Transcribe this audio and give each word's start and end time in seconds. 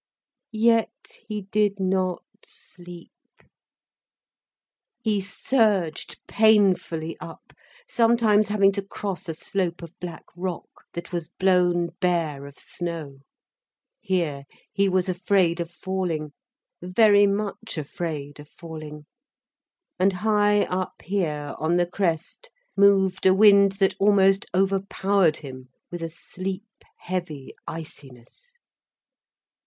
Yet 0.55 1.19
he 1.27 1.43
did 1.51 1.79
not 1.79 2.23
sleep. 2.43 3.11
He 4.99 5.21
surged 5.21 6.17
painfully 6.27 7.15
up, 7.19 7.53
sometimes 7.87 8.47
having 8.47 8.71
to 8.71 8.81
cross 8.81 9.29
a 9.29 9.35
slope 9.35 9.83
of 9.83 9.91
black 9.99 10.23
rock, 10.35 10.65
that 10.93 11.11
was 11.11 11.29
blown 11.29 11.91
bare 11.99 12.47
of 12.47 12.57
snow. 12.57 13.19
Here 13.99 14.45
he 14.73 14.89
was 14.89 15.07
afraid 15.07 15.59
of 15.59 15.69
falling, 15.69 16.33
very 16.81 17.27
much 17.27 17.77
afraid 17.77 18.39
of 18.39 18.49
falling. 18.49 19.05
And 19.99 20.13
high 20.13 20.61
up 20.63 21.03
here, 21.03 21.53
on 21.59 21.77
the 21.77 21.85
crest, 21.85 22.49
moved 22.75 23.27
a 23.27 23.35
wind 23.35 23.73
that 23.73 23.93
almost 23.99 24.47
overpowered 24.55 25.37
him 25.37 25.69
with 25.91 26.01
a 26.01 26.09
sleep 26.09 26.65
heavy 27.01 27.53
iciness. 27.67 28.57